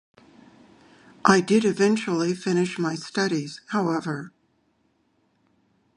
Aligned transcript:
I 1.23 1.41
did 1.41 1.63
eventually 1.63 2.33
finish 2.33 2.79
my 2.79 2.95
studies, 2.95 3.61
however. 3.67 4.33